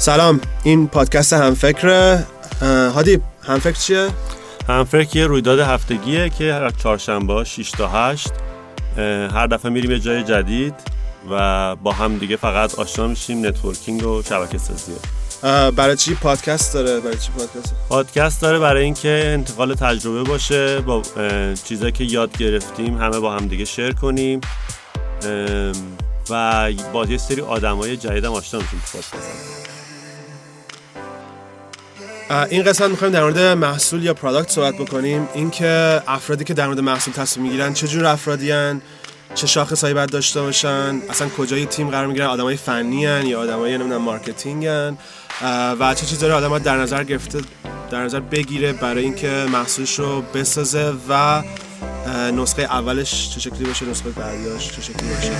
[0.00, 2.26] سلام این پادکست همفکره.
[2.94, 4.08] هادی همفکر چیه؟
[4.68, 8.28] همفکر یه رویداد هفتگیه که هر چهارشنبه 6 تا 8
[9.34, 10.74] هر دفعه میریم یه جای جدید
[11.30, 14.92] و با هم دیگه فقط آشنا میشیم networking و شبکه سازی.
[15.76, 21.02] برای چی پادکست داره؟ برای چی پادکست؟ پادکست داره برای اینکه انتقال تجربه باشه با
[21.64, 24.40] چیزایی که یاد گرفتیم همه با هم دیگه share کنیم
[26.30, 29.60] و با یه سری آدمای جدید هم آشنا میشیم پادکست.
[32.30, 36.80] این قسمت می‌خوایم در مورد محصول یا product صحبت بکنیم اینکه افرادی که در مورد
[36.80, 38.80] محصول تصمیم می‌گیرن چه جور افرادی هن؟
[39.34, 43.78] چه شاخصهایی باید داشته باشن اصلا کجای تیم قرار می‌گیرن آدمای فنی هن یا آدمای
[43.78, 44.96] نمی‌دونم marketing هن
[45.80, 47.40] و چه چیزایی آدم در نظر گرفته
[47.90, 51.42] در نظر بگیره برای اینکه محصولش رو بسازه و
[52.32, 55.32] نسخه اولش چه شکلی باشه نسخه بعدیاش چه شکلی باشه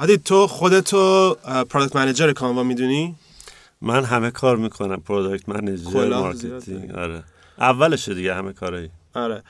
[0.00, 1.34] هادی تو خودتو
[1.70, 3.14] product manager کانوا می‌دونی؟
[3.80, 7.22] من همه کار می‌کنم product manager marketing آره.
[7.58, 8.90] اولشه دیگه همه کارایی.
[9.14, 9.42] آره.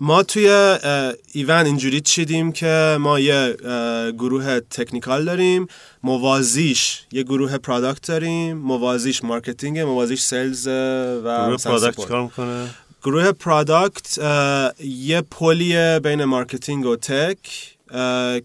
[0.00, 0.48] ما توی
[1.32, 3.56] ایوند اینجوری چیدیم که ما یه
[4.18, 5.66] گروه technical داریم
[6.02, 12.68] موازیش یه گروه product داریم موازیش marketing موازیش sales و گروه product کار می‌کنه؟
[13.02, 14.18] گروه product
[14.84, 17.73] یه پلی بین marketing و tech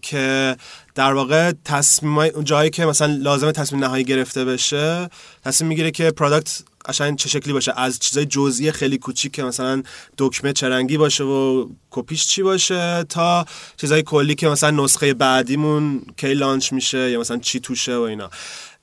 [0.02, 0.56] که
[0.94, 5.08] در واقع تصمیم جایی که مثلا لازم تصمیم نهایی گرفته بشه
[5.44, 7.72] تصمیم می‌گیره که product قشنگ چه شکلی باشه.
[7.76, 9.82] از چیزای جزئی خیلی کوچیک که مثلا
[10.18, 13.44] دکمه چه رنگی باشه و کپیش چی باشه تا
[13.76, 18.30] چیزای کلی که مثلا نسخه بعدیمون کی launch میشه یا مثلا چی توشه و اینا.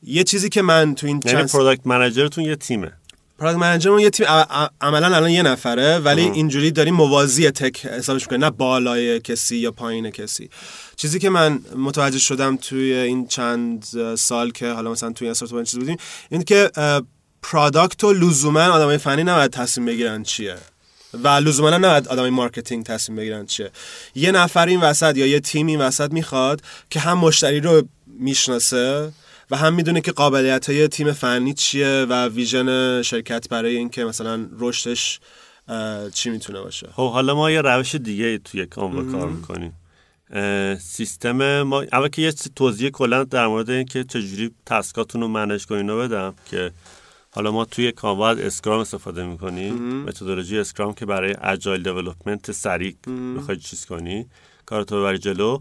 [0.04, 2.92] یه چیزی که من تو این یعنی پروداکت منیجرتون یه تیمه.
[3.40, 4.26] product manager مون یه تیم
[4.82, 9.72] عملا الان یه نفره ولی اینجوری داریم موازی tech حسابش می‌کنه نه بالای کسی یا
[9.72, 10.50] پایین کسی.
[10.96, 15.80] چیزی که من متوجه شدم توی این چند سال که حالا مثلا توی این چیز
[15.80, 15.98] بودیم
[16.30, 16.72] این که
[17.42, 20.56] product و لزوما آدمای فنی نباید تصمیم بگیرن چیه
[21.14, 23.72] و لزوما نباید آدمای marketing تصمیم بگیرن چیه.
[24.16, 27.82] یه نفر این وسط یا یه تیم این وسط می‌خواد که هم مشتری رو
[28.20, 29.12] می‌شناسه
[29.52, 34.48] و هم می‌دونه که قابلیت های تیم فنی چیه و vision شرکت برای اینکه مثلا
[34.60, 35.20] رشدش
[36.14, 36.90] چی می‌تونه باشه.
[36.94, 39.74] خب حالا ما یه روش دیگه توی کانوا کار می‌کنیم.
[40.80, 45.66] سیستم ما اول که یه توضیح کلا در مورد اینکه چجوری task اتون رو manage
[45.66, 46.72] کنین رو بدم که
[47.32, 50.04] حالا ما توی کانوا از Scrum استفاده می‌کنیم.
[50.04, 52.96] متدولوژی Scrum که برای agile development سریع
[53.38, 54.26] بخوای چیز کنی.
[54.66, 55.60] کارتو ببری جلو.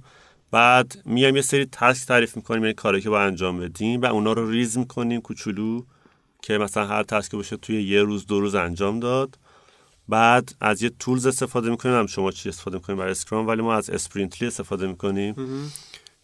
[0.50, 4.32] بعد میایم یه سری task تعریف می‌کنیم یعنی کاری که با انجام بدیم و اونا
[4.32, 5.82] رو ریز می‌کنیم کوچولو
[6.42, 9.38] که مثلا هر task باشه توی یه روز دو روز انجام داد.
[10.08, 11.94] بعد از یه tools استفاده می‌کنیم.
[11.94, 15.34] هم شما چی استفاده می‌کنیم برای Scrum ولی ما از Sprintly استفاده می‌کنیم.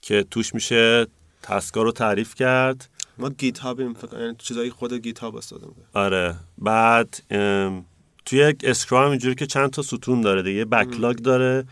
[0.02, 1.06] که توش میشه
[1.42, 2.88] task ا رو تعریف کرد.
[3.18, 5.86] ما GitHub یعنی چیزای خود GitHub استفاده می‌کنیم.
[5.94, 6.34] آره.
[6.58, 7.22] بعد
[8.24, 11.64] توی Scrum اینجوری که چند تا ستون داره دیگه backlog داره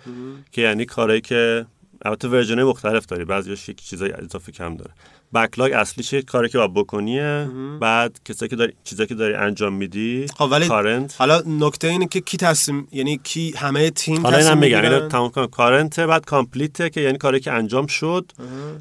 [0.52, 1.66] که یعنی کاری که
[2.04, 3.24] البته version مختلف داری.
[3.24, 4.90] بعضیش یک چیزای اضافه کم داره.
[5.34, 7.48] backlog اصلیش کاری که باید بکنیه
[7.80, 12.06] بعد کسایی که داری چیزایی که داری انجام میدی خب ولی current حالا نکته اینه
[12.06, 14.82] که کی تصمیم یعنی کی همه تیم حالا اینم میگم.
[14.82, 15.46] اینو تمام کنم.
[15.46, 18.32] current بعد complete که یعنی کاری که انجام شد.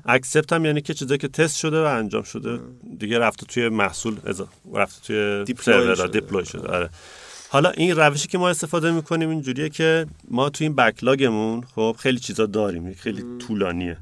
[0.05, 2.59] accept هم یعنی که چیزایی که تست شده و انجام شده.
[2.99, 4.17] دیگه رفته توی محصول
[4.73, 6.67] رفته توی سرور deploy شده.
[6.67, 6.89] آره.
[7.51, 11.95] حالا این روشی که ما استفاده می‌کنیم اینجوریه که ما توی این backlog مون خب
[11.99, 13.97] خیلی چیزا داریم خیلی طولانیه.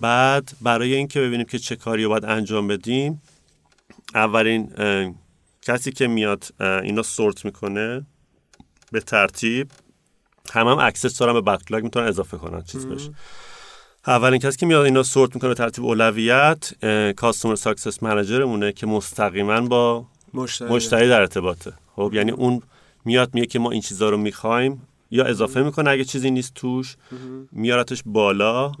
[0.00, 3.22] بعد برای اینکه ببینیم که چه کاری رو باید انجام بدیم
[4.14, 4.72] اولین
[5.62, 8.06] کسی که میاد اینا sort می‌کنه
[8.92, 9.70] به ترتیب
[10.52, 13.10] هم هم access دارن به backlog می‌تونن اضافه کنن چیز بشه
[14.06, 16.84] اولین کسی که میاد اینا sort می‌کنه به ترتیب اولویت
[17.16, 21.72] customer success manager مونه که مستقیما با مشتری, مشتری در ارتباطه.
[21.98, 22.62] خب یعنی اون
[23.04, 26.96] میاد میگه که ما این چیزها رو می‌خوایم یا اضافه می‌کنه اگه چیزی نیست توش
[27.52, 28.72] میارتش بالا.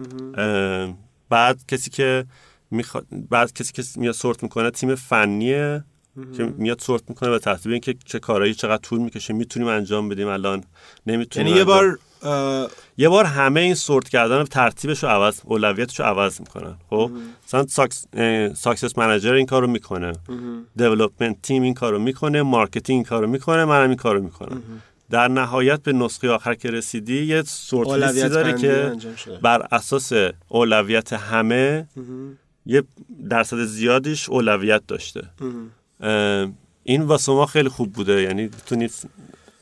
[1.28, 2.24] بعد کسی که
[2.70, 5.84] می‌خواد بعد کسی که میاد sort می‌کنه تیم فنیه.
[6.36, 9.34] که میاد sort می‌کنه به ترتیب اینکه چه کارهایی چقدر طول می‌کشه.
[9.34, 10.64] می‌تونیم انجام بدیم الان.
[11.06, 11.98] نمی‌تونیم یعنی یه بار
[12.96, 16.74] یه بار همه این sort کردن ترتیبش رو عوض اولویتش رو عوض می‌کنن.
[16.90, 17.10] خب؟
[17.46, 18.06] مثلا success
[18.54, 20.12] success manager این کارو می‌کنه.
[20.76, 22.42] development team این کارو می‌کنه.
[22.42, 23.64] marketing این کارو می‌کنه.
[23.64, 24.62] منم این کارو می‌کنم.
[25.10, 28.92] در نهایت به نسخه آخر که رسیدی یه sort لیستی داری که
[29.42, 30.12] بر اساس
[30.48, 31.88] اولویت همه
[32.66, 32.82] یه
[33.30, 35.22] درصد زیادیش اولویت داشته.
[36.84, 38.22] این واسه ما خیلی خوب بوده.
[38.22, 38.92] یعنی بتونید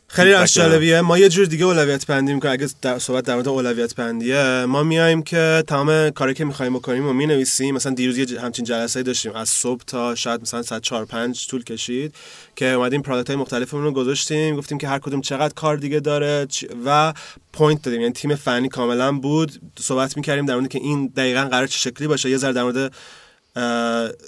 [0.08, 1.00] خیلی از جالبیه.
[1.00, 4.82] ما یه جور دیگه اولویت بندی می‌کنیم اگه در صحبت در مورد اولویت بندیه ما
[4.82, 7.74] میایم که تمام کاری که می‌خوایم بکنیم و می‌نویسیم.
[7.74, 9.32] مثلا دیروز یه همچین جلسه داشتیم.
[9.32, 12.14] از صبح تا شاید مثلا ساعت 4 5 طول کشید
[12.56, 14.56] که اومدیم product های مختلفمون رو گذاشتیم.
[14.56, 16.46] گفتیم که هر کدوم چقدر کار دیگه داره
[16.86, 17.14] و
[17.52, 18.00] point دادیم.
[18.00, 19.52] یعنی تیم فنی کاملا بود.
[19.78, 22.30] صحبت می‌کردیم در مورد که این دقیقا قرار چه شکلی باشه.
[22.30, 22.92] یه ذره در مورد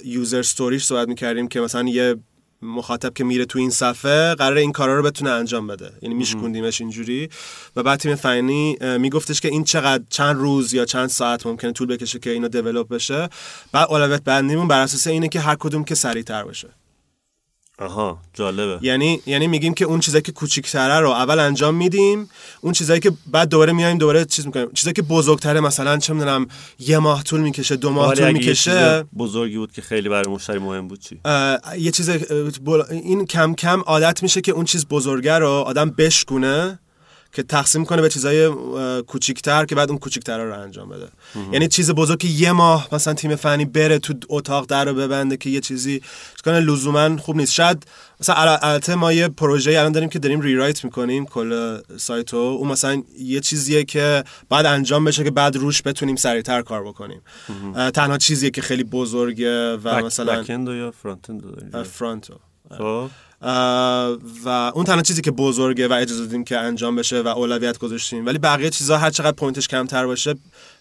[0.05, 2.15] یوزر ستوریش صحبت می‌کردیم که مثلا یه
[2.61, 5.91] مخاطب که میره تو این صفحه قرار این کارا رو بتونه انجام بده.
[6.01, 7.29] یعنی میشکوندیمش اینجوری.
[7.75, 11.87] و بعد تیم فنی میگفتش که این چقدر چند روز یا چند ساعت ممکنه طول
[11.87, 13.29] بکشه که اینو دیولپ بشه.
[13.71, 16.69] بعد اولویت بندیمون بر اساس اینه که هر کدوم که سریعتر باشه.
[17.79, 18.79] آها جالبه.
[18.81, 22.29] یعنی یعنی میگیم که اون چیزایی که کوچیک‌تره رو اول انجام میدیم
[22.61, 24.71] اون چیزایی که بعد دوباره میایم دوباره چیز می‌کنیم.
[24.73, 26.47] چیزایی که بزرگتره مثلا چه می‌دونم
[26.79, 29.03] یه ماه طول می‌کشه دو ماه طول می‌کشه.
[29.17, 31.19] بزرگی بود که خیلی برای مشتری مهم بود چی؟
[31.77, 32.09] یه چیز
[32.89, 36.79] این کم کم عادت میشه که اون چیز بزرگه رو آدم بشکونه.
[37.33, 38.51] که تقسیم کنه به چیزای
[39.07, 41.07] کوچیکتر که بعد اون کوچیکتر رو انجام بده.
[41.51, 45.37] یعنی چیز بزرگ که یه ماه مثلا تیم فنی بره تو اتاق در رو ببنده
[45.37, 46.01] که یه چیزی
[46.45, 47.53] کنه لزوما خوب نیست.
[47.53, 47.87] شاید
[48.19, 53.03] مثلا البته ما یه پروژه الان داریم که داریم ریرایت می‌کنیم کل سایتو اون مثلا
[53.19, 57.21] یه چیزیه که بعد انجام بشه که بعد روش بتونیم سریعتر کار بکنیم.
[57.93, 61.29] تنها چیزیه که خیلی بزرگه و مثلا back یا front
[61.83, 62.33] front و
[62.77, 63.09] خب.
[64.45, 68.25] و اون تنها چیزی که بزرگه و اجازه دادیم که انجام بشه و اولویت گذاشتیم.
[68.25, 70.35] ولی بقیه چیزها هر چقدر point ش کمتر باشه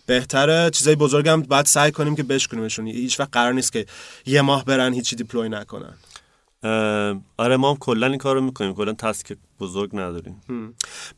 [0.07, 0.71] بهتره.
[0.71, 2.87] چیزای بزرگم باید سعی کنیم که بشکنیمشون.
[2.87, 3.87] هیچ وقت قرار نیست که
[4.27, 5.95] یه ماه برن هیچی deploy نکنن.
[7.37, 8.75] آره ما هم کلا این کارو می‌کنیم.
[8.75, 10.43] کلا task بزرگ نداریم.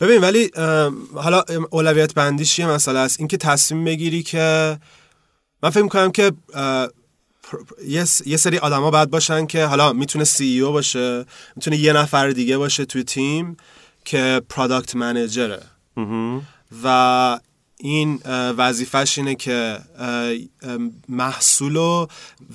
[0.01, 0.51] ببین ولی
[1.15, 3.21] حالا اولویت بندیش یه مسئله است.
[3.21, 4.79] اینکه تصمیم بگیری که
[5.63, 6.33] من فکر می‌کنم که
[7.87, 11.25] یه, یه سری آدما باید باشن که حالا می‌تونه سی او باشه
[11.57, 13.57] می‌تونه یه نفر دیگه باشه توی تیم
[14.05, 15.63] که پرادکت منیجره
[16.85, 17.41] و
[17.83, 18.21] این
[18.57, 19.79] وظیفش اینه که
[21.09, 22.07] محصول و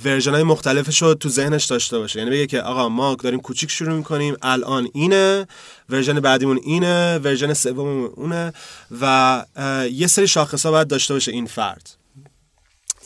[0.05, 2.19] ورژن های مختلفش رو تو ذهنش داشته باشه.
[2.19, 5.47] یعنی بگه که آقا ما داریم کوچیک شروع می‌کنیم الان اینه
[5.89, 8.53] version بعدیمون اینه version سوممون اونه
[9.01, 9.45] و
[9.91, 11.94] یه سری شاخص ها باید داشته باشه این فرد.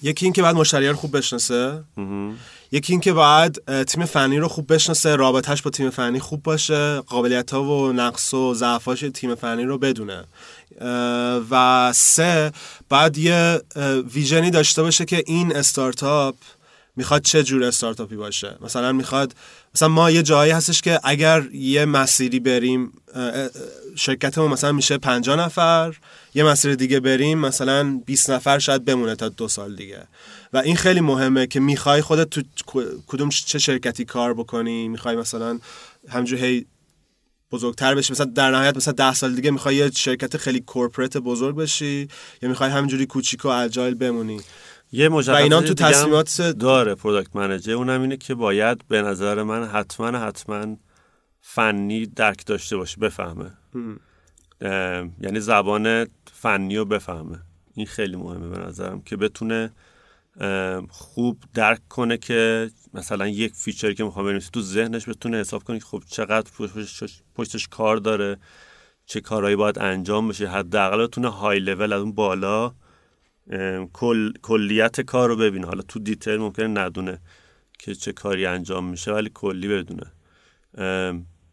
[0.02, 1.84] یکی این که باید مشتری رو خوب بشناسه.
[2.72, 7.00] یکی این که باید تیم فنی رو خوب بشناسه رابطهش با تیم فنی خوب باشه
[7.00, 10.24] قابلیت ها و نقص و ضعفاش تیم فنی رو بدونه.
[11.52, 12.52] و سه
[12.90, 13.62] باید یه
[14.14, 16.36] vision ی داشته باشه که این استارتاپ
[17.00, 19.36] می‌خواد چه جور استارتاپی باشه؟ مثلا می‌خواد
[19.76, 22.94] مثلا ما یه جایی هستش که اگر یه مسیری بریم
[23.96, 25.96] شرکتمون مثلا میشه 50 نفر
[26.34, 30.08] یه مسیر دیگه بریم مثلا 20 نفر شاید بمونه تا دو سال دیگه.
[30.54, 32.42] و این خیلی مهمه که می‌خوای خودت تو
[33.08, 35.60] کدوم چه شرکتی کار بکنی می‌خوای مثلا
[36.10, 36.66] همجور هی
[37.52, 38.14] بزرگتر بشی.
[38.14, 42.08] مثلا در نهایت مثلا ده سال دیگه می‌خوای یه شرکت خیلی کورپرات بزرگ بشی
[42.42, 44.42] یا می‌خوای همینجوری کوچیک و اجایل بمونی.
[44.92, 49.64] یه و اینا تو تصمیمات داره product manager اونم اینه که باید به نظر من
[49.64, 50.78] حتما حتما
[51.42, 53.52] فنی درک داشته باشه بفهمه.
[55.22, 57.40] یعنی زبان فنی رو بفهمه.
[57.74, 59.72] این خیلی مهمه به نظرم که بتونه
[60.90, 65.64] خوب درک کنه که مثلا یک feature ی که می‌خوام بنویسه تو ذهنش بتونه حساب
[65.64, 68.38] کنه که خب چقدر پشتش, پشتش کار داره
[69.06, 70.48] چه کارهایی باید انجام بشه.
[70.48, 72.74] حداقل بتونه های لول از اون بالا
[73.94, 75.68] کل، کلیت کار رو ببینه.
[75.68, 77.20] حالا تو detail ممکنه ندونه
[77.80, 80.12] که چه کاری انجام میشه ولی کلی بدونه.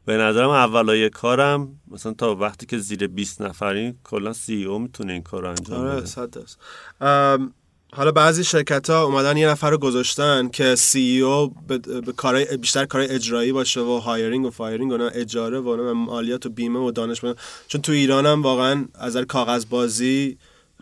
[0.07, 5.23] به نظرم اولای کارم مثلا تا وقتی که زیر 20 نفری کلا CEO می‌تونه این
[5.23, 7.51] کار رو انجام آره بده.
[7.93, 11.79] حالا بعضی شرکت ها اومدن یه نفر رو گذاشتن که CEO به,
[12.17, 16.79] کارهای بیشتر کارهای اجرایی باشه و hiring و firing و اجاره و مالیات و بیمه
[16.79, 17.21] و دانش
[17.69, 20.39] چون تو ایران هم واقعا از کاغذ بازی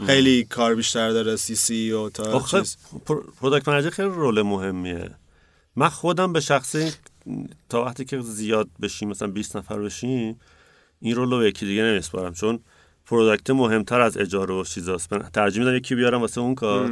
[0.06, 2.76] خیلی کار بیشتر داره C CEO تا چیز.
[3.40, 5.10] product manager خیلی role مهمیه.
[5.76, 6.92] من خودم به شخصی
[7.68, 10.40] تا وقتی که زیاد بشیم مثلا 20 نفر بشیم
[11.00, 12.34] این رو به یکی دیگه نمیسپارم.
[12.34, 12.60] چون
[13.06, 15.12] product مهمتر از اجاره و چیزاست.
[15.12, 16.90] من ترجیح میدم یکی بیارم واسه اون کار.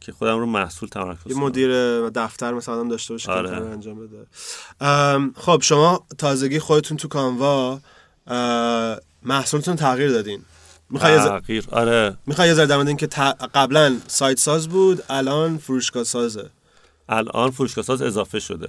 [0.00, 1.70] که خودم رو محصول تمرکز یه مدیر
[2.10, 3.48] دفتر مثلا داشته باشه آره.
[3.48, 4.26] که انجام بده.
[5.36, 7.80] خب شما تازگی خودتون تو کانوا
[9.22, 10.42] محصولتون تغییر دادین.
[10.94, 12.16] می‌خوای تغییر آره.
[12.26, 13.06] می‌خوای یه ذره در که
[13.54, 16.50] قبلا سایت ساز بود الان فروشگاه سازه.
[17.08, 18.68] الان فروشگاه ساز اضافه شده.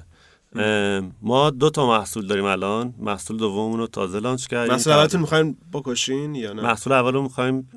[1.22, 2.94] ما دو تا محصول داریم الان.
[3.00, 4.74] محصول دوممون رو تازه لانچ کردیم.
[4.74, 7.70] محصول اولتون می‌خوایم بکشین یا نه؟ محصول اول رو می‌خوایم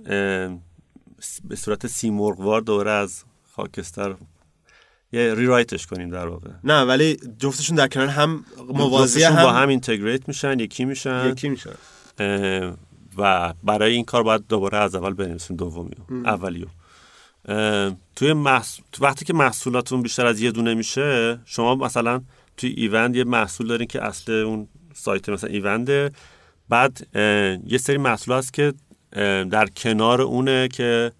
[1.44, 3.24] به صورت سیمرغوار دوره از
[3.56, 4.14] خاکستر
[5.12, 6.50] یه ریرایتش کنیم در واقع.
[6.64, 11.28] نه ولی جفتشون در کنار هم موازی هم با هم اینتگریت میشن یکی میشن.
[11.30, 11.74] یکی میشن.
[13.18, 15.90] و برای این کار باید دوباره از اول بنویسیم دومی
[16.24, 16.66] اولیو.
[18.16, 22.20] توی محصول وقتی که محصولاتون بیشتر از یه دونه میشه شما مثلا
[22.56, 26.10] توی ایوند یه محصول دارین که اصل اون سایت مثلا ایونده
[26.68, 27.06] بعد
[27.66, 28.72] یه سری محصول هست که
[29.50, 31.12] در کنار اونه که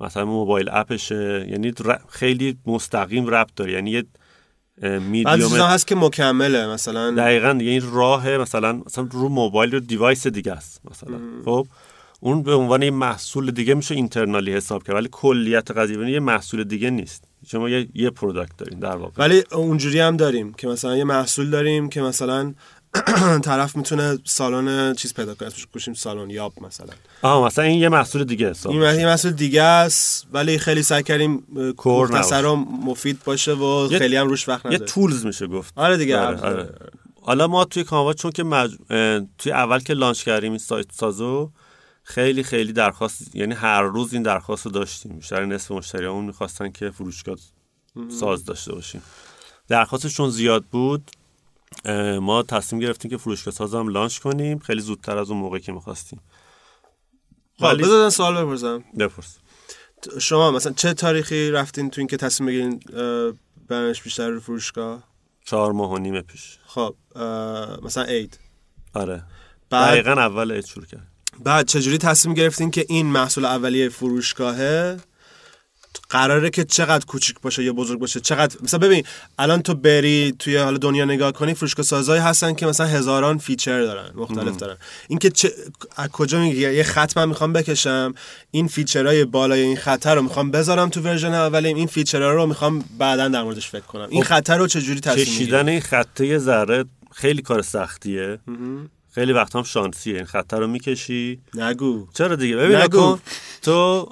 [0.00, 1.72] مثلا موبایل app شه یعنی
[2.08, 3.72] خیلی مستقیم ربط داره.
[3.72, 4.04] یعنی یه
[4.82, 10.26] میدیوم هست که مکمله مثلا دقیقا دیگه این راه مثلا مثلا رو موبایل رو device
[10.26, 11.18] دیگه است مثلا.
[11.44, 11.66] خب؟
[12.20, 16.64] اون به عنوان یه محصول دیگه میشه internally حساب کرد ولی کلیت قضیه یه محصول
[16.64, 17.24] دیگه نیست.
[17.46, 19.12] شما یه یه product دارین در واقع.
[19.16, 22.54] ولی اونجوری هم داریم که مثلا یه محصول داریم که مثلا
[23.44, 26.92] طرف می‌تونه سالن چیز پیدا کنه اسمش گوشیم سالن یاب مثلا.
[27.22, 31.02] آها مثلا این یه محصول دیگه حساب این یه محصول دیگه است ولی خیلی سعی
[31.02, 31.44] کردیم
[31.84, 34.80] مختصر و مفید باشه و خیلی هم روش وقت نداره.
[34.80, 35.72] یه تولز میشه گفت.
[35.76, 36.40] آره دیگه آره.
[36.40, 36.74] آره.
[37.22, 38.76] حالا ما توی کانوا چون که مج...
[39.38, 41.50] توی اول که لانچ کردیم این سایت سازو
[42.02, 45.16] خیلی خیلی درخواست یعنی هر روز این درخواست رو داشتیم.
[45.16, 47.36] بیشتر نصف مشتریامون می‌خواستن که فروشگاه
[48.20, 49.02] ساز داشته باشیم.
[49.68, 51.10] درخواستشون زیاد بود.
[52.20, 54.58] ما تصمیم گرفتیم که فروشگاه ساز هم لانچ کنیم.
[54.58, 56.20] خیلی زودتر از اون موقعی که می‌خواستیم.
[57.58, 57.76] خب.
[57.78, 58.84] بذارن سوال بپرسم.
[58.98, 59.38] بپرس.
[60.20, 62.80] شما مثلا چه تاریخی رفتین تو این که تصمیم بگیرین
[63.68, 65.02] برنش بیشتر رو فروشگاه؟
[65.44, 66.58] چهار ماه و نیم پیش.
[66.66, 66.94] خب
[67.82, 68.38] مثلا عید.
[68.94, 69.24] آره.
[69.70, 69.90] بعد...
[69.90, 71.06] دقیقا اول عید شروع کرد
[71.44, 74.96] بعد چجوری تصمیم گرفتین که این محصول اولیه فروشگاهه؟
[76.10, 79.04] قراره که چقدر کوچیک باشه یا بزرگ باشه چقدر مثلا ببین
[79.38, 83.82] الان تو بری توی حال دنیا نگاه کنی فروشگاه سازایی هستن که مثلا هزاران فیچر
[83.82, 84.76] دارن مختلف دارن.
[85.08, 85.52] اینکه چه
[85.96, 88.14] از کجا میگی؟ یه خط من می‌خوام بکشم
[88.50, 92.30] این feature های بالای این خط رو می‌خوام بذارم تو version اولیم این feature ها
[92.30, 94.06] رو می‌خوام بعدا در موردش فکر کنم.
[94.10, 98.38] این خب، خط رو چجوری تصمیم کشیدن این خط یه ذره خیلی کار سختیه.
[99.14, 100.14] خیلی وقت هم شانسیه.
[100.16, 101.40] این خط رو می‌کشی.
[101.54, 102.06] نگو.
[102.14, 103.18] چرا دیگه؟ ببین نگو.
[103.62, 104.08] تو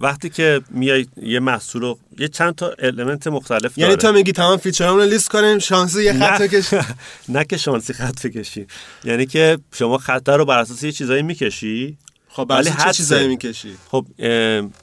[0.00, 4.56] وقتی که میای یه محصول رو یه چند تا element مختلف یعنی تو میگی تمام
[4.56, 6.84] feature امون رو لیست کنیم شانسی یه خط بکشیم.
[7.28, 8.66] نه که شانسی خط بکشی
[9.04, 11.96] یعنی که شما خط رو بر اساس یه چیزایی می‌کشی.
[12.28, 14.06] خب بر اساس چه چیزایی می‌کشی؟ خب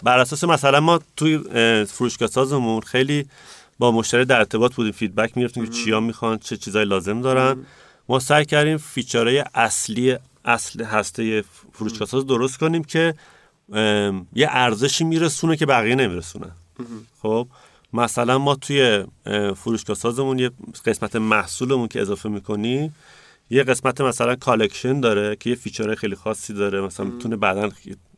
[0.03, 1.39] بر اساس مثلا ما توی
[1.85, 3.25] فروشگاه سازمون خیلی
[3.79, 7.65] با مشتری در ارتباط بودیم feedback می‌گرفتیم که چیا می‌خوان چه چیزایی لازم دارن.
[8.09, 11.43] ما سعی کردیم feature های اصلی اصل هسته
[11.73, 13.13] فروشگاه ساز درست کنیم که
[14.33, 16.51] یه ارزشی میرسونه که بقیه نمیرسونه.
[17.21, 17.47] خب
[17.93, 19.05] مثلا ما توی
[19.55, 20.51] فروشگاه سازمون یه
[20.85, 22.91] قسمت محصولمون که اضافه می‌کنی
[23.49, 26.81] یه قسمت مثلا collection داره که یه feature خیلی خاصی داره.
[26.81, 27.69] مثلا می‌تونه بعدا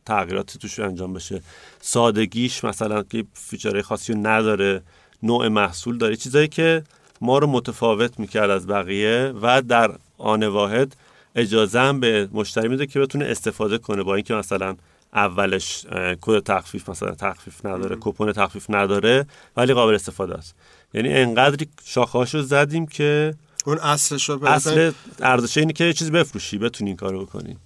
[0.05, 1.41] تغییراتی توش انجام بشه.
[1.81, 4.81] سادگیش مثلا که feature خاصی رو نداره
[5.23, 6.15] نوع محصول داره.
[6.15, 6.83] چیزایی که
[7.21, 10.95] ما رو متفاوت می‌کرد از بقیه و در آن واحد
[11.35, 14.03] اجازه هم به مشتری میده که بتونه استفاده کنه.
[14.03, 14.75] با اینکه مثلا
[15.13, 15.85] اولش
[16.21, 19.25] کد تخفیف مثلا تخفیف نداره کپون تخفیف نداره
[19.57, 20.55] ولی قابل استفاده است.
[20.93, 23.33] یعنی انقدری شاخهاش رو زدیم که
[23.65, 27.57] اون اصلش رو اصل ارزش اینه که چیزی بفروشی بتونی این کارو بکنی.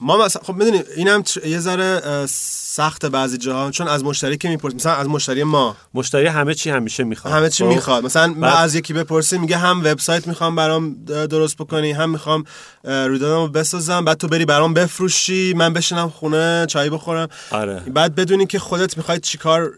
[0.00, 4.74] ما مثلا خب می‌دونی اینم یه ذره سخت بعضی جاها چون از مشتری که میپرس
[4.74, 5.76] مثلا از مشتری ما.
[5.94, 7.34] مشتری همه چی همیشه می‌خواد.
[7.34, 8.04] همه چی خب؟ می‌خواد.
[8.04, 8.56] مثلا بعد...
[8.56, 12.44] از یکی بپرسی میگه هم وبسایت می‌خوام برام درست بکنی هم می‌خوام
[12.84, 17.28] رویدادمو بسازم بعد تو بری برام بفروشی من بشینم خونه چای بخورم.
[17.50, 17.80] آره.
[17.80, 19.72] بعد بدونی که خودت می‌خوای چیکار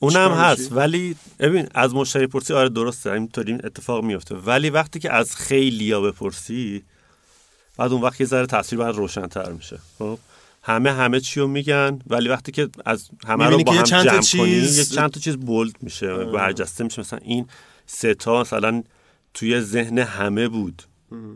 [0.00, 0.72] اونم هست.
[0.72, 3.12] ولی ببین از مشتری پرسی آره درسته.
[3.12, 6.82] اینطوری اتفاق میفته ولی وقتی که از خیلی ها بپرسی
[7.76, 9.78] بعد اون وقت یه ذره تصویر باید روشنتر میشه.
[9.98, 10.18] خب؟
[10.62, 14.20] همه همه چی رو میگن ولی وقتی که از همه رو با هم چند جمع
[14.20, 14.40] چیز...
[14.40, 17.00] کنی یه چند تا چیز بولد میشه برجسته میشه.
[17.00, 17.46] مثلا این
[17.86, 18.82] سه تا مثلا
[19.34, 20.82] توی ذهن همه بود.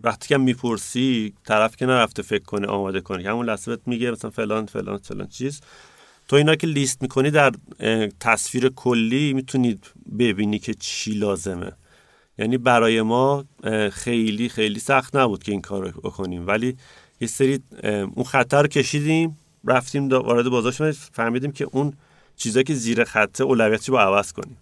[0.04, 4.66] وقتی که می‌پرسی طرف که نرفته فکر کنه آماده کنه همون لحظه میگه مثلا فلان
[4.66, 5.60] فلان فلان چیز.
[6.28, 7.52] تو اینا که لیست می‌کنی در
[8.20, 9.84] تصویر کلی می‌تونید
[10.18, 11.72] ببینی که چی لازمه.
[12.38, 13.44] یعنی برای ما
[13.92, 16.46] خیلی خیلی سخت نبود که این کار رو بکنیم.
[16.46, 16.76] ولی
[17.20, 21.92] یه سری اون خطر رو کشیدیم رفتیم وارد بازار شدیم فهمیدیم که اون
[22.36, 24.56] چیزایی که زیر خطه اولویتی رو عوض کنیم.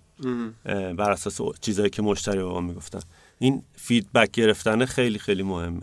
[0.97, 3.01] بر اساس چیزایی که مشتری به ما می‌گفتن.
[3.39, 5.81] این فیدبک گرفتن خیلی خیلی مهمه.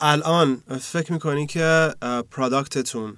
[0.00, 1.94] الان فکر می‌کنی که
[2.30, 3.16] پرادکتتون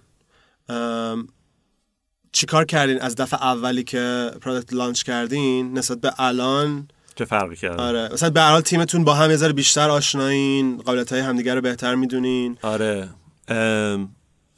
[2.32, 7.80] چیکار کردین از دفعه اولی که پرادکت لانچ کردین نسبت به الان؟ چه فرقی کرد؟
[7.80, 8.08] آره.
[8.12, 12.58] مثلا به حال تیمتون با هم یه بیشتر آشنایین قابلیت های همدیگه رو بهتر می‌دونین.
[12.62, 13.08] آره.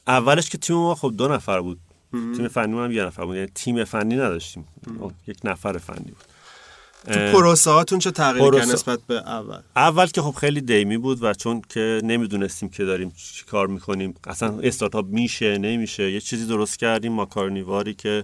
[0.07, 1.79] اولش که تیم ما خب دو نفر بود.
[2.11, 3.35] تیم فنی هم یه نفر بود.
[3.35, 4.67] یعنی تیم فنی نداشتیم.
[5.27, 6.23] یک نفر فنی بود.
[7.13, 11.23] تو پروسه هاتون چه تغییری کرد نسبت به اول؟ اول که خب خیلی دیمی بود
[11.23, 14.15] و چون که نمی‌دونستیم که داریم چی کار می‌کنیم.
[14.27, 16.11] اصلا استارتاپ میشه نمیشه.
[16.11, 17.11] یه چیزی درست کردیم.
[17.11, 18.23] ماکارنیواری که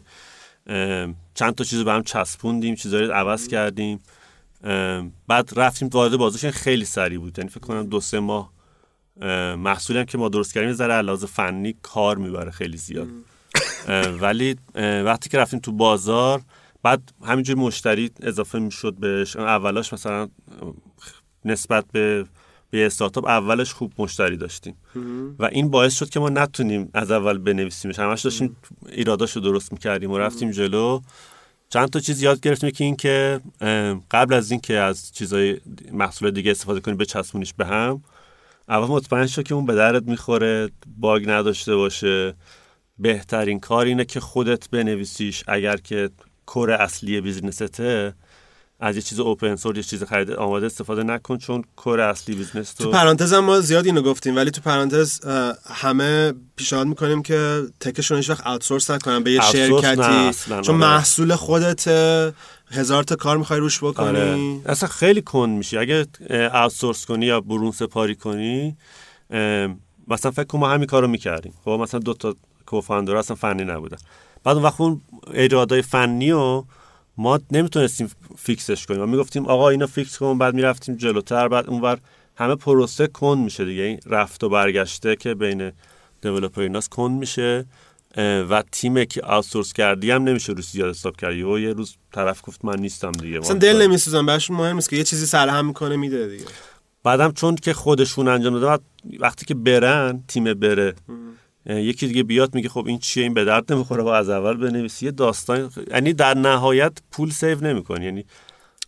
[1.36, 2.76] چند تا چیز به هم چسبوندیم.
[2.76, 4.00] چیزایی عوض کردیم.
[5.28, 7.38] بعد رفتیم وارد بازیش خیلی سریع بود.
[7.38, 8.52] یعنی فکر کنم دو سه ماه
[9.58, 13.08] محصولی هم که ما درست کردیم ذره علاوه فنی کار می‌بره خیلی زیاد.
[14.22, 16.42] ولی وقتی که رفتیم تو بازار
[16.84, 19.36] بعد همینجور مشتری اضافه می‌شد بهش.
[19.36, 20.30] اولاش مثلا
[21.46, 22.26] نسبت به
[22.70, 24.76] به استارتاپ اولش خوب مشتری داشتیم.
[25.40, 28.00] و این باعث شد که ما نتونیم از اول بنویسیمش.
[28.00, 28.56] همش داشتیم
[28.90, 31.02] ایراداشو درست می‌کردیم و رفتیم جلو.
[31.70, 33.40] چند تا چیز یاد گرفتیم که این که
[34.12, 35.58] قبل از اینکه از چیزای
[35.92, 38.04] محصول دیگه استفاده کنیم چسبونیش به هم.
[38.70, 42.34] اول مطمئن شد که اون به دردت می‌خوره bug نداشته باشه.
[43.00, 45.44] بهترین کار اینه که خودت بنویسیش.
[45.48, 46.10] اگر که
[46.46, 48.14] core اصلی business ته
[48.86, 52.74] از یه چیز open source یه چیز خرید آماده استفاده نکن چون core اصلی business
[52.74, 55.26] تو پرانتز هم ما زیاد اینو گفتیم ولی تو پرانتز
[55.66, 60.72] همه پیشنهاد می‌کنیم که tech شون هیچ وقت outsource نکنن به یه شرکتی چون آره.
[60.72, 61.88] محصول خودت
[62.72, 64.08] هزار تا کار می‌خوای روش بکنی.
[64.08, 64.60] آره.
[64.66, 65.78] اصلا خیلی کند میشی.
[65.78, 68.78] اگه outsource کنی یا برون سپاری کنی
[70.08, 71.54] مثلا فکر کنم ما همین کارو می‌کردیم.
[71.66, 72.36] خب مثلا دو تا
[72.66, 73.98] co-founder اصلا فنی نبودن.
[74.44, 75.02] بعد اون وقت اون
[75.34, 76.64] ایرادای فنی و
[77.18, 79.00] ما نمی‌تونستیم fix ش کنیم.
[79.00, 82.00] ما می‌گفتیم آقا اینو fix کن بعد می‌رفتیم جلوتر بعد اونور
[82.36, 83.84] همه پروسه کند میشه دیگه.
[83.84, 85.72] این رفت و برگشته که بین
[86.22, 87.66] developer ایناس کند میشه
[88.50, 91.44] و تیم که آوتسورس کردی هم نمیشه رو زیاد حساب کردی.
[91.44, 93.40] و یه روز طرف گفت من نیستم دیگه.
[93.40, 96.46] مثلا دل نمیسوزن براشون مهم نیست که یه چیزی سرهم می‌کنه میده دیگه.
[97.04, 98.84] بعدم چون که خودشون انجام دادن
[99.20, 100.96] وقتی که برن تیم بره
[101.66, 105.06] یکی دیگه بیاد میگه خب این چیه؟ این به درد نمی‌خوره با از اول بنویسی
[105.06, 108.26] یه داستان یعنی در نهایت پول سیو نمی‌کنی یعنی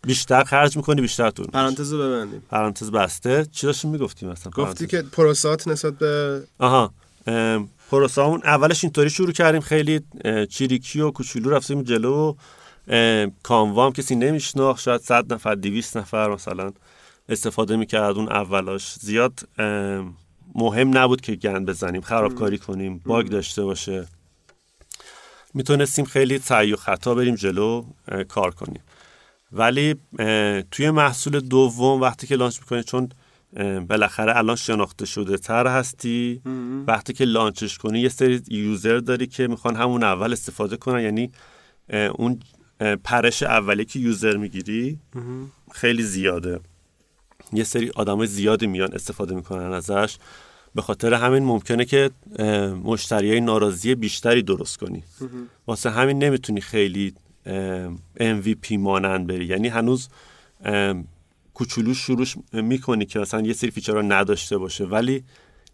[0.02, 2.42] بیشتر خرج می‌کنی بیشتر تو پرانتز ببندیم.
[2.50, 3.46] پرانتز بسته.
[3.52, 6.92] چی داشتیم می‌گفتی مثلا گفتی که پروسات نسبت به آها.
[7.90, 9.60] پروسامون اولش اینطوری شروع کردیم.
[9.60, 10.00] خیلی
[10.50, 12.34] چیریکی و کوچولو رفتیم جلو
[13.42, 14.82] کانوا هم کسی نمیشناخت.
[14.82, 16.72] شاید 100 نفر 200 نفر مثلا
[17.28, 19.40] استفاده می‌کرد اون اولاش زیاد
[20.58, 24.06] مهم نبود که گند بزنیم خرابکاری کنیم باگ داشته باشه.
[25.54, 27.84] می‌تونستیم خیلی سعی و خطا بریم جلو
[28.28, 28.82] کار کنیم.
[29.52, 29.94] ولی
[30.70, 33.08] توی محصول دوم وقتی که لانچ می‌کنی چون
[33.88, 36.42] بالاخره الان شناخته شده تر هستی
[36.86, 41.32] وقتی که لانچش کنی یه سری یوزر داری که می‌خوان همون اول استفاده کنن یعنی
[42.14, 42.40] اون
[43.04, 44.98] پرش اولی که یوزر می‌گیری
[45.72, 46.60] خیلی زیاده.
[47.52, 50.16] یه سری آدم زیادی میان استفاده می‌کنن ازش.
[50.74, 52.10] به خاطر همین ممکنه که
[52.84, 55.02] مشتری ناراضی بیشتری درست کنی.
[55.66, 57.14] واسه همین نمی‌تونی خیلی
[58.20, 59.46] MVP مانند بری.
[59.46, 60.08] یعنی هنوز
[61.54, 65.24] کوچولو شروع می‌کنی که مثلا یه سری feature رو نداشته باشه ولی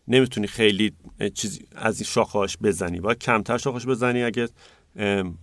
[0.08, 0.92] نمی‌تونی خیلی
[1.34, 3.00] چیزی از این شاخهاش بزنی.
[3.00, 4.48] باید کمتر شاخهاش بزنی اگه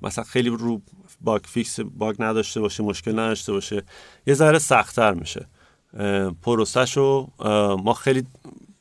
[0.02, 0.82] مثلا خیلی رو
[1.22, 3.84] bug fix bug نداشته باشه مشکل نداشته باشه
[4.28, 5.48] یه ذره سخت‌تر میشه.
[6.42, 7.32] پروسش رو
[7.84, 8.24] ما خیلی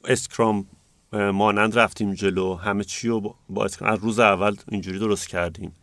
[0.05, 0.67] Scrum
[1.13, 5.77] مانند رفتیم جلو همه چی رو با از روز اول اینجوری درست کردیم.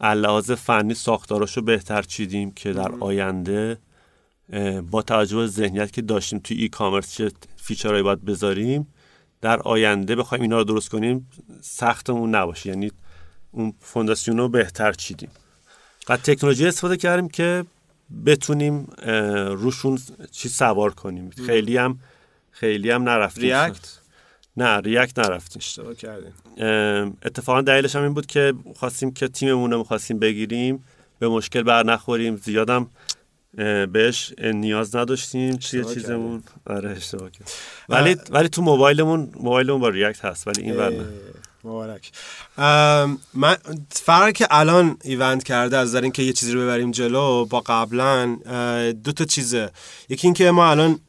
[0.00, 3.78] لحاظ فنی ساختاراشو بهتر چیدیم که در آینده
[4.90, 8.86] با توجه به ذهنیت که داشتیم توی ای کامرس چه فیچرهایی باید بذاریم
[9.40, 12.68] در آینده بخوایم اینا رو درست کنیم سختمون نباشه.
[12.68, 12.92] یعنی
[13.50, 15.30] اون فونداسیون رو بهتر چیدیم.
[16.08, 17.64] و تکنولوژی استفاده کردیم که
[18.26, 18.84] بتونیم
[19.48, 19.98] روشون
[20.30, 21.30] چی سوار کنیم.
[21.30, 21.98] خیلی هم
[22.60, 23.44] خیلی هم نرفتیم.
[23.44, 23.98] ریاکت
[24.56, 25.60] نه ریاکت نرفتیم.
[25.60, 26.32] اشتباه کردیم
[27.22, 30.84] اتفاقا دلیلش هم این بود که خواستیم که تیممون رو می‌خواستیم بگیریم
[31.18, 32.36] به مشکل بر نخوریم.
[32.36, 32.90] زیادم
[33.92, 36.42] بهش نیاز نداشتیم چیه چیزمون.
[36.66, 37.46] آره اشتباه کردیم
[37.88, 40.92] ولی ولی تو موبایلمون موبایلمون با ریاکت هست ولی این ور
[41.64, 42.12] مبارک.
[43.34, 43.56] من
[43.90, 48.36] فرق که الان ایونت کرده از در اینکه یه چیزی رو ببریم جلو با قبلا
[49.04, 49.70] دو تا چیزه.
[50.08, 51.00] یکی اینکه ما الان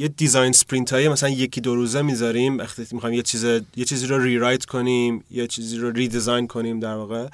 [0.00, 3.44] یه design sprint های مثلا یکی دو روزه می‌ذاریم وقتی می‌خوایم یه چیز
[3.76, 7.26] یه چیزی رو rewrite کنیم یه چیزی رو redesign کنیم در واقع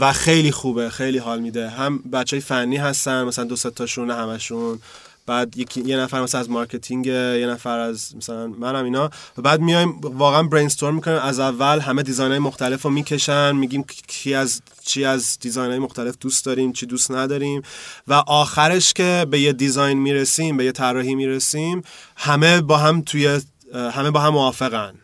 [0.00, 1.68] و خیلی خوبه خیلی حال میده.
[1.68, 4.78] هم بچه های فنی هستن مثلا دو تاشون همشون.
[5.26, 9.10] بعد یکی یه نفر مثلا از marketing یه نفر از مثلا منم اینا.
[9.38, 11.18] و بعد میایم واقعا brainstorm می‌کنیم.
[11.18, 13.56] از اول همه design های مختلف رو می‌کشن.
[13.56, 17.62] میگیم کی از چی از design های مختلف دوست داریم چی دوست نداریم.
[18.08, 21.82] و آخرش که به یه design می‌رسیم به یه طراحی می‌رسیم
[22.16, 23.40] همه با هم توی
[23.74, 24.94] همه با هم موافقن.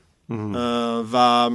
[1.13, 1.51] و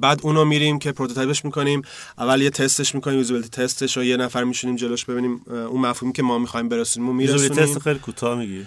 [0.00, 1.82] بعد اونو میریم که prototype ش می‌کنیم.
[2.18, 6.12] اول یه تستش می‌کنیم usability test ش و یه نفر میشونیم جلوش ببینیم اون مفهومی
[6.12, 7.64] که ما می‌خوایم برسونیم و میرسونیم.
[7.64, 8.66] تست خیلی کوتاه میگی.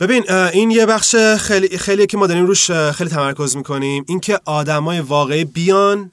[0.00, 4.04] ببین این یه بخش خیلی خیلی که ما داریم روش خیلی تمرکز می‌کنیم.
[4.08, 6.10] اینکه آدمای واقعی بیان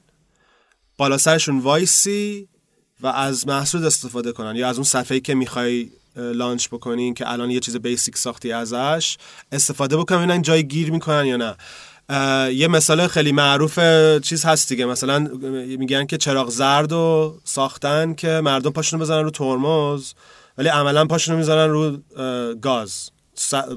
[0.96, 2.48] بالا سرشون وایسی
[3.00, 4.56] و از محصول استفاده کنن.
[4.56, 9.16] یا از اون صفحه‌ای که می‌خوای launch بکنین که الان یه چیز basic ساختی ازش
[9.52, 11.56] استفاده بکنن ببینن جای گیر می‌کنن یا نه.
[12.52, 13.78] یه مثال خیلی معروف
[14.22, 14.86] چیز هست دیگه.
[14.86, 15.18] مثلا
[15.78, 20.12] میگن که چراغ زرد رو ساختن که مردم پاشونو بزنن رو ترمز
[20.58, 21.96] ولی عملا پاشونو می‌زنن رو
[22.54, 23.10] گاز.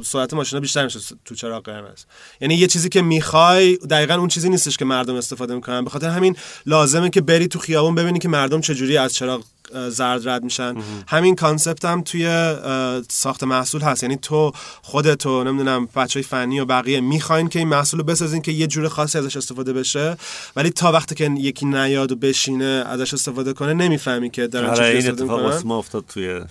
[0.03, 2.05] سرعت ماشینا بیشتر میشه تو چراغ قرمز.
[2.41, 5.83] یعنی یه چیزی که می‌خوای دقیقا اون چیزی نیستش که مردم استفاده می‌کنن.
[5.83, 9.43] به خاطر همین لازمه که بری تو خیابون ببینی که مردم چجوری از چراغ
[9.89, 10.75] زرد رد میشن.
[11.07, 12.55] همین کانسپت هم توی
[13.09, 14.03] ساخت محصول هست.
[14.03, 14.51] یعنی تو
[14.81, 18.67] خودتو نمی‌دونم بچه های فنی و بقیه می‌خواین که این محصول رو بسازین که یه
[18.67, 20.17] جور خاصی ازش استفاده بشه.
[20.55, 24.83] ولی تا وقتی که یکی نیاد و بشینه ازش استفاده کنه نمی‌فهمی که دارن چه
[24.83, 26.41] استفاده ما افتاد توی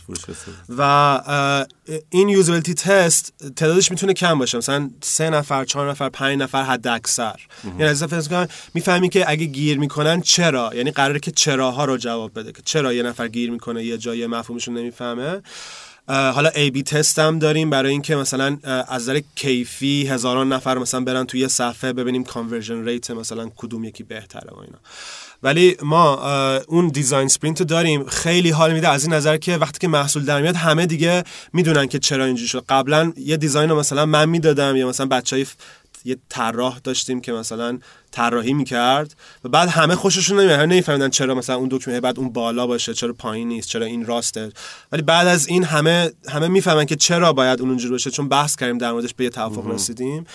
[0.78, 1.62] و
[2.10, 4.58] این usability test تعدادش می‌تونه کم باشه.
[4.58, 8.04] مثلا سه نفر چهار نفر پنج نفر حد اکثر یعنی از
[8.74, 12.52] می‌فهمی که اگه گیر می‌کنن چرا؟ یعنی قراره که چراها رو جواب بده.
[12.52, 15.42] که چرا یه نفر گیر می‌کنه یه جای مفهومشون نمی‌فهمه.
[16.08, 21.24] حالا A/B test هم داریم برای اینکه مثلا از نظر کیفی هزاران نفر مثلا برن
[21.24, 24.78] توی صفحه ببینیم conversion rate مثلا کدوم یکی بهتره و اینا.
[25.42, 26.14] ولی ما
[26.68, 30.24] اون design sprint رو داریم خیلی حال میده از این نظر که وقتی که محصول
[30.24, 32.64] در میاد همه دیگه می‌دونن که چرا اینجوری شد.
[32.68, 35.46] قبلا یه دیزاین رو مثلا من می‌دادم یا مثلا بچهای
[36.04, 37.78] یه طراح داشتیم که مثلا
[38.10, 42.32] طراحی می‌کرد و بعد همه خوششون نمیاد همه نمیفهمیدن چرا مثلا اون دکمه بعد اون
[42.32, 44.52] بالا باشه چرا پایین نیست چرا این راسته.
[44.92, 48.56] ولی بعد از این همه همه می‌فهمن که چرا باید اون اونجوری باشه چون بحث
[48.56, 50.26] کردیم در موردش به یه توافق رسیدیم.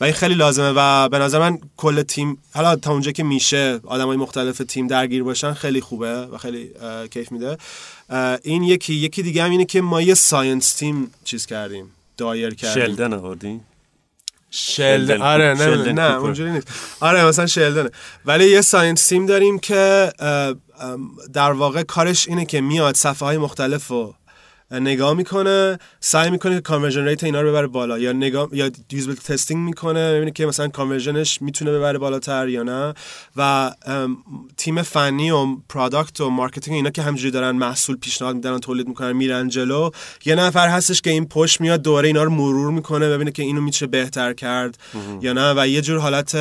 [0.00, 3.80] و این خیلی لازمه و به نظر من کل تیم حالا تا اونجا که میشه
[3.84, 6.70] آدمای مختلف تیم درگیر باشن خیلی خوبه و خیلی
[7.10, 7.58] کیف میده.
[8.42, 12.84] این یکی یکی دیگه هم اینه که ما یه science team چیز کردیم دایر کردیم.
[12.84, 13.60] شلدن آوردیم
[14.54, 16.68] شلدن آره نه نه اونجوری نیست.
[17.00, 17.90] آره مثلا شلدنه
[18.24, 20.12] ولی یه science team داریم که
[21.32, 23.92] در واقع کارش اینه که میاد صفحه های مختلف
[24.72, 29.14] نگاه می‌کنه سعی می‌کنه که conversion rate اینا رو ببره بالا یا نگاه یا usability
[29.14, 32.94] testing می‌کنه ببینه که مثلا conversion ش می‌تونه ببره بالاتر یا نه.
[33.36, 33.72] و
[34.56, 39.12] تیم فنی و product و marketing اینا که همجوری دارن محصول پیشنهاد میدن تولید می‌کنن
[39.12, 39.90] میرن جلو.
[40.24, 43.60] یه نفر هستش که این پشت میاد دوره اینا رو مرور می‌کنه ببینه که اینو
[43.60, 44.78] میشه بهتر کرد
[45.20, 45.54] یا نه.
[45.56, 46.34] و یه جور حالت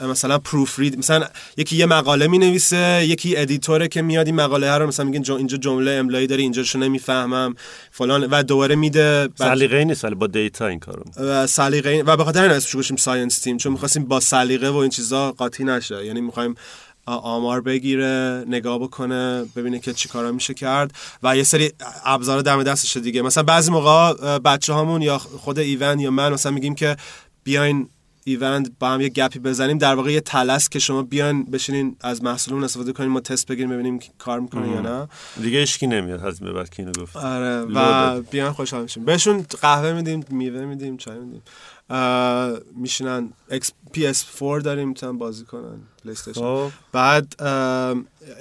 [0.00, 4.86] مثلا proofread مثلا یکی یه مقاله می‌نویسه یکی editor ه که میاد این مقاله رو
[4.86, 7.54] مثلا میگه اینجا جمله املایی داری اینجاشو نمی‌فهمم.
[7.90, 12.24] فلان و دوباره میده سلیقه نیست ولی با data این کارو و سلیقه و به
[12.24, 16.06] خاطر این اسمش گذاشتیم science team چون می‌خواستیم با سلیقه و این چیزا قاطی نشه.
[16.06, 16.54] یعنی می‌خوایم
[17.06, 20.92] آمار بگیره نگاه بکنه ببینه که چی کارا میشه کرد.
[21.22, 21.72] و یه سری
[22.04, 23.22] ابزار دم دستشه دیگه.
[23.22, 26.96] مثلا بعضی موقع بچه هامون یا خود ایون یا من مثلا میگیم که
[27.44, 27.88] بیاین
[28.28, 32.24] ایونت با هم یه گپی بزنیم در واقع یه تلس که شما بیان بشینین از
[32.24, 35.08] محصولمون استفاده کنیم ما تست بگیریم ببینیم کار می‌کنه یا نه.
[35.42, 37.16] دیگه اشکی نمیاد از بعد که اینو گفت.
[37.16, 39.04] آره و بیان خوشحال میشیم.
[39.04, 41.42] بهشون قهوه میدیم میوه میدیم چای میدیم.
[42.76, 43.28] میشینن
[43.94, 46.70] PS4 داریم می‌تونن بازی کنن پلی خب.
[46.92, 47.42] بعد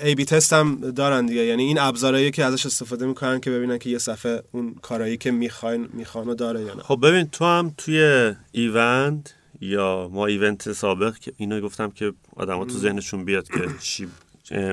[0.03, 1.45] A/B test هم دارن دیگه.
[1.45, 5.32] یعنی این ابزارهایی که ازش استفاده می‌کنن که ببینن که یه صفحه اون کارایی که
[5.32, 6.84] می‌خواین میخوانو داره یا نه.
[6.84, 12.65] خب ببین تو هم توی ایوند یا ما ایونت سابق که اینو گفتم که آدما
[12.65, 14.07] تو ذهنشون بیاد که چی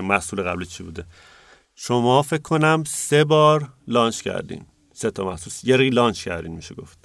[0.03, 1.05] محصول قبلی چی بوده.
[1.75, 4.67] شما فکر کنم سه بار launch کردین.
[4.93, 5.53] سه تا محصول.
[5.71, 6.99] یه relaunch کردین میشه گفت.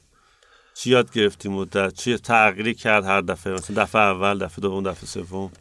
[0.73, 5.05] چی یاد گرفتی مدت چی تغییری کرد هر دفعه؟ مثلا دفعه اول دفعه دوم دفعه
[5.05, 5.51] سوم.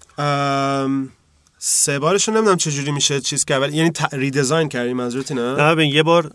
[1.59, 5.94] سه بارشون نمی‌دونم چجوری میشه چیز که اول یعنی redesign کردیم منظورت نه نه ببین
[5.94, 6.35] یه بار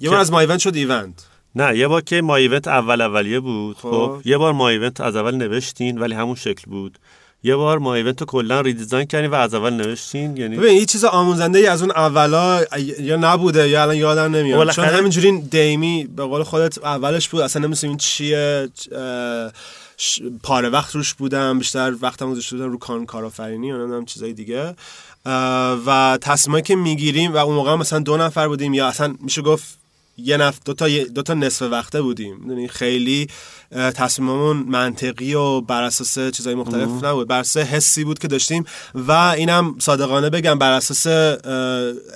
[0.00, 1.26] یه بار از ما ایونت شد ایوند.
[1.54, 5.00] نه یه بار که ما ایونت اول اولیه بود خب, خب، یه بار ما ایونت
[5.00, 6.98] از اول نوشتین ولی همون شکل بود.
[7.42, 10.86] یه بار ما ایونت رو کلا redesign کردیم و از اول نوشتین یعنی ببین این
[10.86, 12.64] چیز آموزنده ای از اون اولا
[13.00, 14.70] یا نبوده یا الان یادم نمیاد.
[14.70, 18.68] چون همینجوری دیمی به قول خودت اولش بود اصلا نمی‌دونم این چیه
[20.42, 24.74] پاره وقت روش بودم بیشتر وقتم گذاشته بودم رو کان کارآفرینی یا نمی‌دونم چیزای دیگه.
[25.86, 29.79] و تصمیمایی که می‌گیریم و اون موقع مثلا دو نفر بودیم یا اصلا میشه گفت
[30.24, 32.36] یه نفت دو تا, دو تا نصف وقته بودیم.
[32.36, 33.28] می‌دونی؟ خیلی
[33.70, 37.28] تصمیممون منطقی و بر اساس چیزای مختلف نبود.
[37.28, 41.06] بر اساس حسی بود که داشتیم و اینم صادقانه بگم بر اساس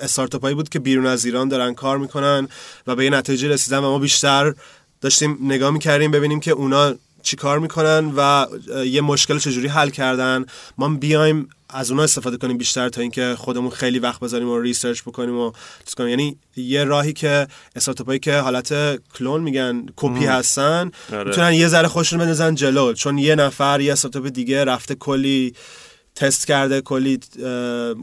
[0.00, 2.48] استارتاپایی بود که بیرون از ایران دارن کار می‌کنن
[2.86, 4.54] و به یه نتیجه رسیدن و ما بیشتر
[5.00, 8.46] داشتیم نگاه می‌کردیم ببینیم که اونا چی کار می‌کنن و
[8.84, 10.44] یه مشکل چجوری حل کردن.
[10.78, 15.02] ما بیایم از اونا استفاده کنیم بیشتر تا اینکه خودمون خیلی وقت بذاریم و research
[15.02, 15.52] بکنیم و
[15.96, 16.08] کنیم.
[16.08, 21.24] یعنی یه راهی که استارتاپایی که حالت کلون میگن کپی هستن آره.
[21.24, 22.92] می‌تونن یه ذره خودشون بندازن جلو.
[22.92, 25.54] چون یه نفر یه استارتاپ دیگه رفته کلی
[26.16, 27.20] تست کرده کلی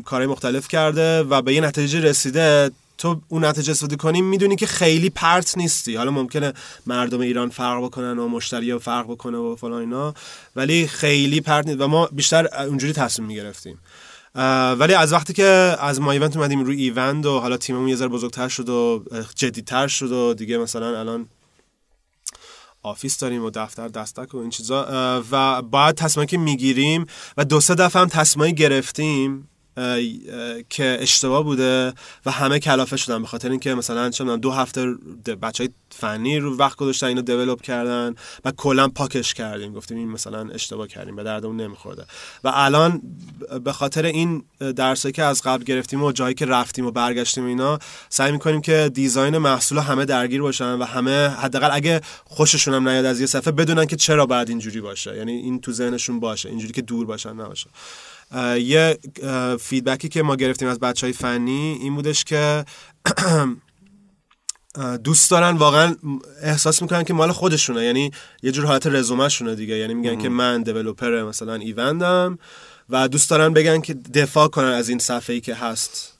[0.06, 4.68] کارهای مختلف کرده و به یه نتیجه رسیده تو اون نتیجه استفاده کنی می‌دونی که
[4.68, 5.96] خیلی پرت نیستی.
[5.96, 6.54] حالا ممکنه
[6.86, 10.14] مردم ایران فرق بکنن و مشتری فرق بکنه و فلان اینا
[10.56, 11.82] ولی خیلی پرت نیست.
[11.82, 13.80] و ما بیشتر اونجوری تصمیم می‌گرفتیم.
[14.80, 15.46] ولی از وقتی که
[15.80, 19.04] از ما ایونت اومدیم روی ایوند و حالا تیممون یه ذره بزرگتر شد و
[19.36, 21.30] جدیتر شد و دیگه مثلا الان
[22.84, 25.24] office داریم و دفتر دستک و این چیزا.
[25.32, 27.06] و بعد تصمیمی که می‌گیریم
[27.38, 29.48] و دو سه دفعه هم تصمیمی گرفتیم.
[30.70, 31.94] که اشتباه بوده
[32.26, 34.86] و همه کلافه شدن به خاطر اینکه مثلا چه دو هفته
[35.42, 39.74] بچه های فنی رو وقت گذاشتن اینو دیولپ کردن و کلا پاکش کردیم.
[39.74, 42.06] گفتیم این مثلا اشتباه کردیم به دردمون نمیخورده.
[42.44, 43.02] و الان
[43.64, 44.44] به خاطر این
[44.76, 47.80] درسی که از قبل گرفتیم و جایی که رفتیم و برگشتیم اینا
[48.10, 53.06] سعی می‌کنیم که دیزاین محصول همه درگیر باشن و همه حداقل اگه خوششون هم نیاد
[53.06, 55.18] از یه صفحه بدونن که چرا بعد اینجوری باشه.
[55.18, 57.70] یعنی این تو ذهنشون باشه اینجوری که دور باشن نباشه.
[58.60, 58.98] یه
[59.60, 62.66] فیدبکی که ما گرفتیم از بچه های فنی این بودش که
[65.04, 65.96] دوست دارن واقعا
[66.42, 67.84] احساس می‌کنن که مال خودشونه.
[67.84, 68.12] یعنی
[68.44, 69.78] یه جور حالت رزومه شونه دیگه.
[69.78, 72.40] یعنی میگن که من دیولوپر مثلا ایوندم.
[72.90, 76.18] و دوست دارن بگن که دفاع کنن از این صفحه ای که هست.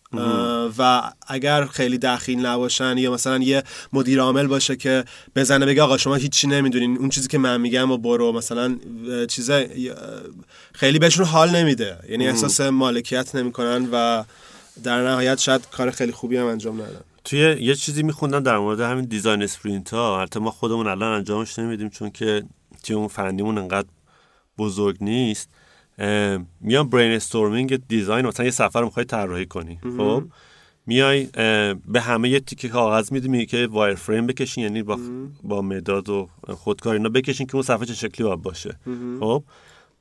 [0.78, 5.04] و اگر خیلی دخیل نباشن یا مثلا یه مدیر عامل باشه که
[5.36, 6.98] بزنه بگه آقا شما هیچی نمی‌دونین.
[6.98, 8.32] اون چیزی که من میگم و برو.
[8.32, 8.78] مثلا
[9.30, 9.52] چیز
[10.82, 11.98] خیلی بهشون حال نمیده.
[12.10, 14.24] یعنی احساس مالکیت نمی‌کنن و
[14.84, 18.80] در نهایت شاید کار خیلی خوبی هم انجام ندن توی یه چیزی میخوندم در مورد
[18.80, 22.44] همین design sprint ها البته ما خودمون الان انجامش نمیدیم چون که
[22.90, 23.88] اون فنیمون انقدر
[24.58, 25.50] بزرگ نیست.
[26.62, 30.24] میان brainstorming design مثلا یه صفحه می‌خوای طراحی کنی خب؟
[30.86, 31.26] میای
[31.88, 35.00] به همه یه تیکه کاغذ میدی که wireframe بکشین یعنی با
[35.44, 38.78] با مداد و خودکار اینا بکشین که اون صفحه چه شکلی باید باشه.
[39.20, 39.44] خب؟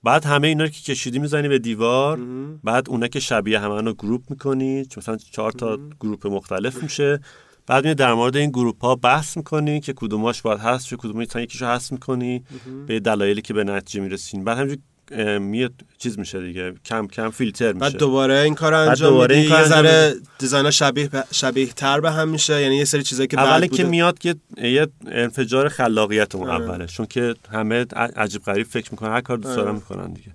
[0.02, 2.20] بعد همه اینا رو که کشیدی می‌زنی به دیوار
[2.64, 7.20] بعد اونا که شبیه همه رو group می‌کنی مثلا چهار تا group مختلف میشه.
[7.66, 11.26] بعد می در مورد این group ها بحث می‌کنی که کدوماش باید هست چه کدومی
[11.26, 12.44] تا یکیشو هست می‌کنی.
[12.86, 14.44] به دلایلی که به نتیجه می‌رسین.
[14.44, 14.82] بعد همینجوری
[15.40, 17.78] میاد چیز میشه دیگه کم کم فیلتر میشه.
[17.78, 22.10] بعد دوباره این کار انجام دوباره این کار یه ذره design شبیه شبیه تر به
[22.10, 22.62] هم میشه.
[22.62, 26.64] یعنی یه سری چیزایی که اولی که میاد که یه انفجار خلاقیت اون آره.
[26.64, 26.86] اوله.
[26.86, 30.30] چون که همه عجیب غریب فکر می‌کنن هر کار دوست دارن می‌کنن دیگه.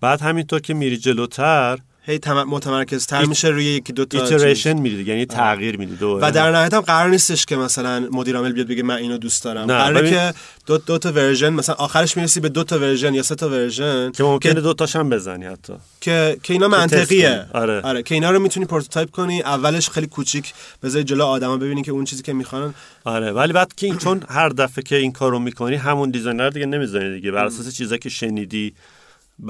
[0.00, 5.08] بعد همینطور که میری جلوتر هی متمرکز تر میشه روی یکی دو تا iteration می‌دید
[5.08, 8.82] یعنی تغییر می‌دید و در نهایت هم قرار نیستش که مثلا مدیر عامل بیاد بگه
[8.82, 9.66] من اینو دوست دارم.
[9.66, 10.34] قراره که
[10.66, 14.10] دو, دو تا version مثلا آخرش می‌رسی به دو تا version یا سه تا version
[14.12, 15.72] که ممکنه دو تاش هم بزنی حتی.
[16.00, 17.46] که که اینا منطقیه.
[17.54, 17.80] آره.
[17.80, 18.02] آره.
[18.02, 22.04] که اینا رو می‌تونی prototype کنی اولش خیلی کوچیک بذاری جلو آدما ببینی که اون
[22.04, 22.74] چیزی که می‌خوان.
[23.04, 27.14] آره ولی بعد که چون هر دفعه که این کارو می‌کنی همون designer دیگه نمی‌ذاری
[27.14, 28.74] دیگه بر اساس چیزایی که شنیدی.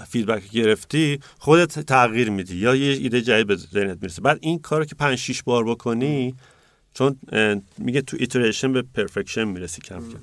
[0.08, 4.22] feedback گرفتی خودت تغییر میدی یا یه ایده جدید به ذهنت می‌رسه.
[4.22, 6.34] بعد این کارو که 5 6 بار بکنی
[6.94, 7.16] چون
[7.78, 10.18] میگه تو iteration به perfection می‌رسی کم کم.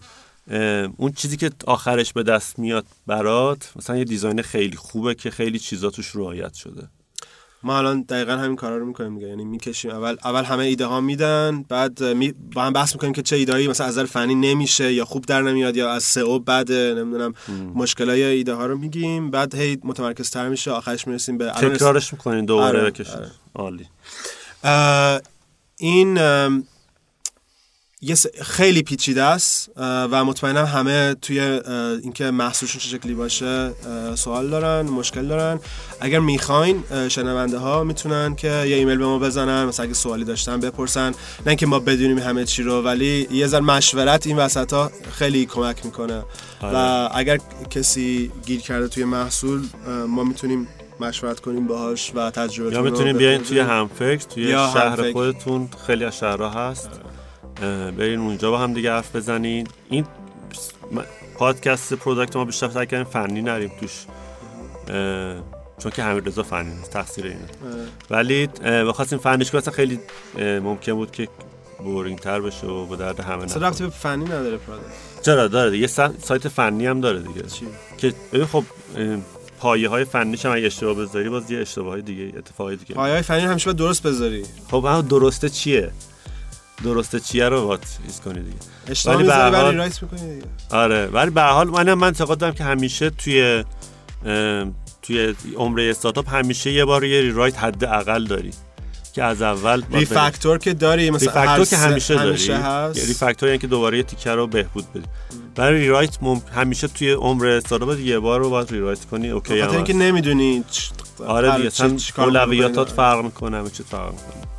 [0.98, 5.60] اون چیزی که آخرش به دست میاد برات مثلا یه design خیلی خوبه که خیلی
[5.60, 6.88] چیزا توش رعایت شده.
[7.64, 9.28] ما الان دقیقا همین کارا رو می‌کنیم دیگه.
[9.28, 9.92] یعنی می‌کشیم.
[9.92, 12.34] اول اول همه ایده ها میدن بعد می...
[12.54, 15.42] با هم بحث می‌کنیم که چه ایدهایی مثلا از نظر فنی نمیشه یا خوب در
[15.42, 17.34] نمیاد یا از سئو بد نمی‌دونم
[17.76, 19.32] مشکلای ایده ها رو میگیم.
[19.32, 22.94] بعد هی متمرکز تر میشه آخرش می‌رسیم به تکرارش می‌کنین دوباره آره.
[23.16, 23.32] آره.
[23.56, 23.86] عالی.
[25.78, 26.18] این
[28.04, 33.72] یه خیلی پیچیده است و مطمئنم همه توی اینکه محصولشون چه شکلی باشه
[34.16, 35.60] سوال دارن مشکل دارن.
[36.02, 40.60] اگر می‌خواین شنونده ها می‌تونن که یه ایمیل به ما بزنن مثلا اگه سوالی داشتن
[40.60, 41.10] بپرسن.
[41.10, 45.46] نه اینکه ما بدونیم همه چی رو ولی یه ذره مشورت این وسط ها خیلی
[45.46, 46.24] کمک می‌کنه.
[46.62, 47.18] و آره.
[47.18, 47.40] اگر
[47.70, 49.62] کسی گیر کرده توی محصول
[50.08, 50.68] ما می‌تونیم
[51.00, 56.18] مشورت کنیم باهاش و تجربه یا می‌تونیم بیاین توی همفکر توی شهر خودتون خیلی از
[56.18, 56.90] شهرها هست.
[57.98, 59.68] برین اونجا با هم دیگه حرف بزنین.
[59.90, 60.06] این
[61.38, 64.06] پادکست product ما بیشتر سعی کردیم فنی نریم توش.
[65.78, 67.48] چون که همین رضا فنی نیست تقصیر اینه.
[68.10, 70.00] ولی بخواستیم فنیش کنیم خیلی
[70.38, 71.28] ممکن بود که
[71.84, 74.86] boring تر بشه و به درد همه رفتی به فنی نداره product
[75.22, 77.42] چرا؟ داره یه side فنی هم داره دیگه.
[77.42, 77.66] چی؟
[77.98, 78.64] که ببین خب
[79.60, 82.96] پایه های فنیش هم اگه اشتباه بذاری باز یه اشتباه دیگه اتفاقی دیگه.
[82.96, 84.44] پایه های فنی همیشه باید درست بذاری.
[84.72, 85.92] خب درسته چیه؟
[86.84, 88.58] درسته چیه رو باید چیز کنی دیگه.
[89.06, 90.48] ولی به حال- می‌کنی دیگه.
[90.70, 93.64] آره ولی به حال من من اعتقاد دارم که همیشه توی
[95.02, 98.52] توی عمره استارتاپ همیشه یه بار یه rewrite حد اقل داری
[99.14, 99.84] که از اول.
[99.92, 102.30] refactor که داری مثلا refactor که همیشه داری.
[102.30, 102.98] همیشه هست.
[102.98, 105.06] یه refactor یعنی که دوباره یه تیکه رو بهبود بدی.
[105.56, 106.42] برای rewrite مم...
[106.56, 109.94] همیشه توی عمر استارتاپ یه بار رو باید rewrite کنی okay خاطر اینکه.
[109.94, 110.64] نمی‌دونی
[111.28, 114.53] آره دیگه چه- اولویتات با فرق می‌کنه همه چی فرق می‌کنه.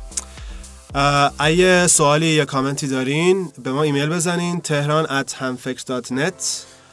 [1.39, 6.43] اگه سوالی یا کامنتی دارین به ما ایمیل بزنین تهران at hamfix.net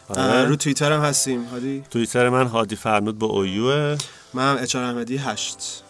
[0.08, 0.44] آره.
[0.44, 1.84] رو توییتر هم هستیم هادی.
[1.90, 3.98] توییتر من هادی فرنود با اویوه
[4.34, 5.82] من اچار احمدی هشت.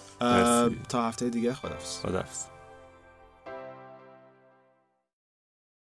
[0.89, 2.52] تا هفته دیگه خدافظ خدافظ